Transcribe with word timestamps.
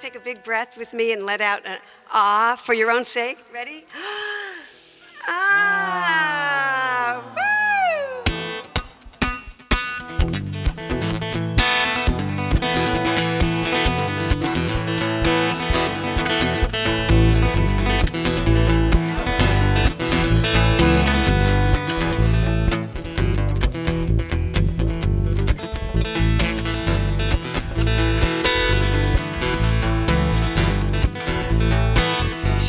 take 0.00 0.16
a 0.16 0.20
big 0.20 0.42
breath 0.42 0.78
with 0.78 0.92
me 0.94 1.12
and 1.12 1.24
let 1.24 1.40
out 1.40 1.66
an 1.66 1.78
ah 2.10 2.56
for 2.58 2.74
your 2.74 2.90
own 2.90 3.04
sake? 3.04 3.38
Ready? 3.52 3.84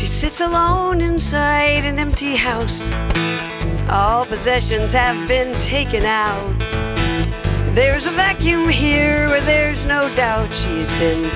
She 0.02 0.08
sits 0.08 0.42
alone 0.42 1.00
inside 1.00 1.86
an 1.86 2.00
empty 2.00 2.36
house. 2.36 2.92
All 3.88 4.26
possessions 4.26 4.94
have 4.94 5.28
been 5.28 5.54
taken 5.60 6.06
out. 6.06 6.58
There's 7.76 8.08
a 8.08 8.10
vacuum 8.10 8.68
here 8.68 9.28
where 9.28 9.42
there's 9.42 9.86
no 9.86 10.12
doubt 10.16 10.56
she's 10.56 10.92
been 10.94 11.30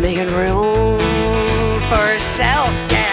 making 0.00 0.28
room 0.36 1.00
for 1.90 1.96
herself. 1.96 2.72
Yeah. 2.92 3.10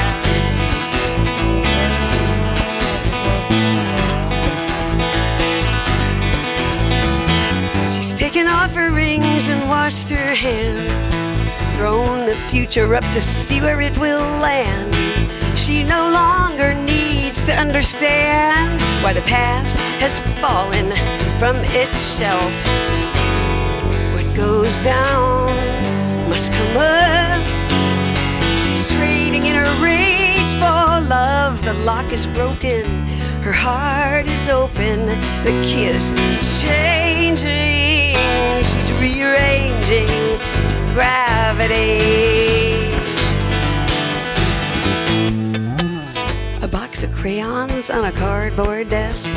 She's 7.89 8.13
taken 8.13 8.45
off 8.45 8.75
her 8.75 8.91
rings 8.91 9.47
and 9.49 9.67
washed 9.67 10.11
her 10.11 10.35
hand 10.35 11.18
thrown 11.79 12.25
the 12.25 12.35
future 12.35 12.93
up 12.93 13.05
to 13.13 13.21
see 13.21 13.61
where 13.61 13.79
it 13.79 13.97
will 13.97 14.19
land. 14.41 14.94
She 15.58 15.81
no 15.81 16.09
longer 16.11 16.73
needs 16.73 17.45
to 17.45 17.53
understand 17.53 18.81
why 19.02 19.13
the 19.13 19.22
past 19.22 19.77
has 20.03 20.19
fallen 20.41 20.88
from 21.39 21.55
its 21.81 22.17
shelf. 22.17 22.53
What 24.13 24.27
goes 24.35 24.81
down 24.81 25.47
must 26.30 26.52
come 26.52 26.75
up. 26.75 27.41
She's 28.63 28.85
trading 28.97 29.45
in 29.45 29.55
her 29.55 29.72
rage 29.81 30.52
for 30.59 31.00
love. 31.07 31.63
The 31.63 31.75
lock 31.85 32.11
is 32.11 32.27
broken, 32.27 33.07
her 33.47 33.53
heart 33.53 34.27
is 34.27 34.50
open. 34.50 35.05
The 35.47 35.55
key 35.63 35.85
is 35.85 36.11
changing. 36.61 38.17
She's 38.66 38.91
rearranging 39.00 40.38
crayons 47.20 47.89
on 47.89 48.06
a 48.06 48.12
cardboard 48.14 48.89
desk. 48.89 49.30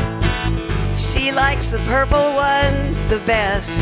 She 0.95 1.33
likes 1.33 1.71
the 1.71 1.81
purple 1.81 2.33
ones 2.35 3.09
the 3.09 3.19
best. 3.27 3.81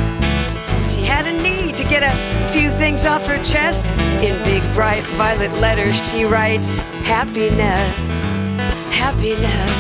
She 0.91 1.03
had 1.03 1.27
a 1.27 1.33
need 1.43 1.77
to 1.77 1.85
get 1.85 2.03
a 2.03 2.49
few 2.49 2.71
things 2.71 3.05
off 3.05 3.27
her 3.27 3.37
chest. 3.45 3.85
In 4.25 4.43
big, 4.43 4.63
bright 4.73 5.05
violet 5.19 5.53
letters, 5.61 6.11
she 6.11 6.25
writes 6.25 6.79
happiness, 7.05 7.95
happiness, 8.91 9.71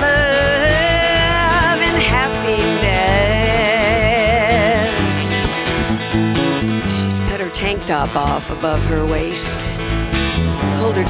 love, 0.00 1.80
and 1.84 2.00
happiness. 2.00 2.72
She's 6.90 7.20
cut 7.28 7.40
her 7.40 7.50
tank 7.50 7.84
top 7.84 8.16
off 8.16 8.50
above 8.50 8.82
her 8.86 9.04
waist, 9.04 9.70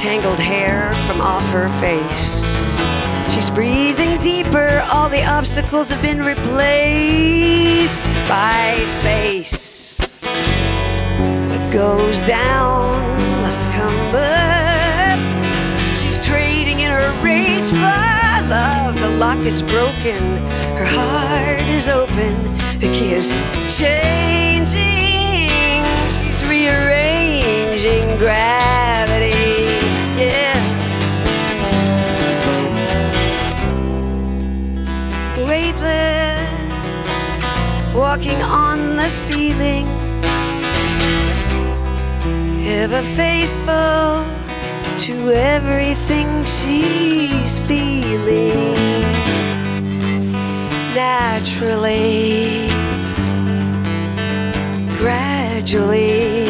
tangled 0.02 0.40
hair 0.40 0.92
from 1.06 1.20
off 1.20 1.48
her 1.50 1.68
face. 1.68 2.44
She's 3.32 3.48
breathing 3.50 4.18
deeper, 4.18 4.82
all 4.92 5.08
the 5.08 5.24
obstacles 5.24 5.90
have 5.90 6.02
been 6.02 6.18
replaced 6.18 8.02
by 8.28 8.82
space. 8.84 10.00
What 11.48 11.72
goes 11.72 12.24
down 12.24 13.00
must 13.42 13.70
come 13.70 13.94
up. 14.16 15.20
She's 16.00 16.18
trading 16.26 16.80
in 16.80 16.90
her 16.90 17.12
rage 17.22 17.70
for 17.70 18.48
love. 18.48 18.98
The 18.98 19.10
lock 19.18 19.38
is 19.46 19.62
broken, 19.62 20.20
her 20.78 20.84
heart 20.84 21.60
is 21.68 21.88
open. 21.88 22.34
The 22.80 22.90
key 22.92 23.12
is 23.12 23.32
changing. 23.78 24.31
Walking 38.12 38.42
on 38.42 38.94
the 38.94 39.08
ceiling. 39.08 39.86
Ever 42.82 43.00
faithful 43.00 44.26
to 44.98 45.14
everything 45.32 46.44
she's 46.44 47.60
feeling. 47.60 48.74
Naturally, 50.94 52.68
gradually, 54.98 56.44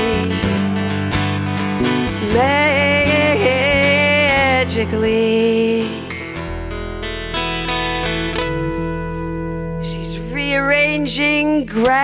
magically. 4.75 5.72
Rearranging 10.53 11.65
gravity. 11.65 11.97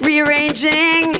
Rearranging. 0.00 1.14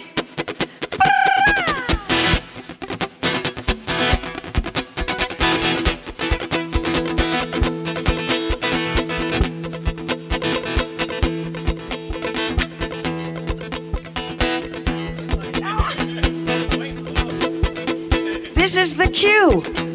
This 18.55 18.77
is 18.77 18.99
the 18.99 19.09
cue. 19.11 19.88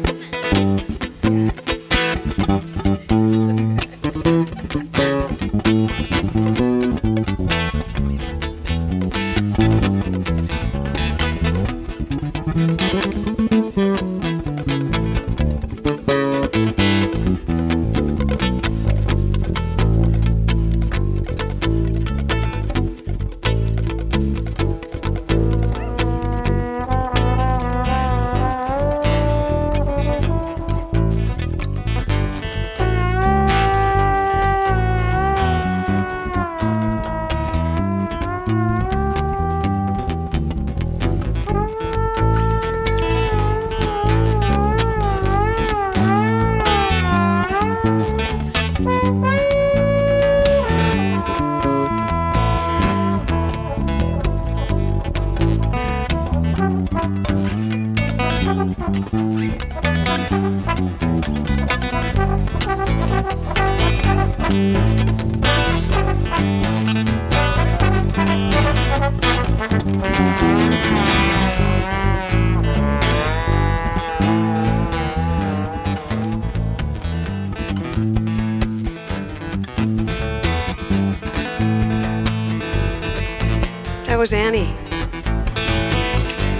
That 84.06 84.16
was 84.16 84.32
Annie 84.32 84.72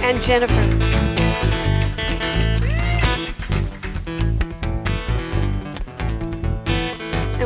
and 0.03 0.21
Jennifer. 0.21 1.14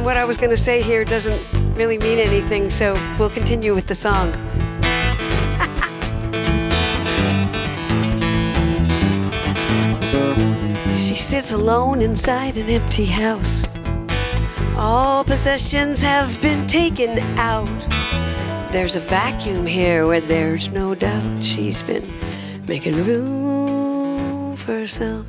What 0.10 0.18
I 0.18 0.26
was 0.26 0.38
going 0.38 0.50
to 0.50 0.58
say 0.58 0.82
here 0.82 1.06
doesn't 1.06 1.40
really 1.76 2.00
mean 2.00 2.18
anything, 2.18 2.72
so 2.72 2.96
we'll 3.20 3.30
continue 3.30 3.76
with 3.76 3.86
the 3.86 3.94
song. 3.94 4.32
she 10.96 11.14
sits 11.14 11.52
alone 11.52 12.02
inside 12.02 12.58
an 12.58 12.72
empty 12.72 13.06
house. 13.06 13.66
All 14.76 15.24
possessions 15.24 16.02
have 16.02 16.42
been 16.42 16.66
taken 16.66 17.20
out. 17.38 17.70
There's 18.72 18.96
a 18.96 19.00
vacuum 19.00 19.68
here 19.68 20.08
where 20.08 20.22
there's 20.22 20.70
no 20.70 20.96
doubt 20.96 21.46
she's 21.46 21.84
been 21.84 22.12
making 22.66 22.96
room 23.04 24.56
for 24.56 24.72
herself. 24.72 25.28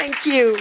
Thank 0.00 0.24
you. 0.24 0.56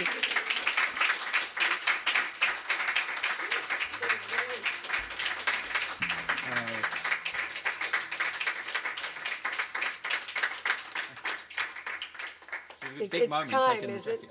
It's 13.00 13.50
time, 13.50 13.84
is 13.90 14.08
it? 14.08 14.26